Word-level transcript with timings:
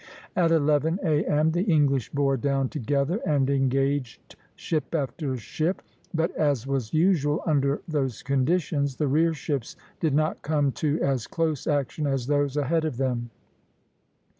At 0.35 0.51
eleven 0.51 0.97
A.M. 1.03 1.51
the 1.51 1.61
English 1.61 2.09
bore 2.09 2.35
down 2.35 2.69
together 2.69 3.19
and 3.23 3.47
engaged 3.51 4.35
ship 4.55 4.95
against 4.95 5.43
ship; 5.43 5.83
but 6.11 6.35
as 6.35 6.65
was 6.65 6.91
usual 6.91 7.43
under 7.45 7.83
those 7.87 8.23
conditions, 8.23 8.95
the 8.95 9.07
rear 9.07 9.35
ships 9.35 9.75
did 9.99 10.15
not 10.15 10.41
come 10.41 10.71
to 10.81 10.99
as 11.03 11.27
close 11.27 11.67
action 11.67 12.07
as 12.07 12.25
those 12.25 12.57
ahead 12.57 12.83
of 12.83 12.97
them 12.97 13.29
(Plate 13.29 13.29
XVI. 13.29 14.19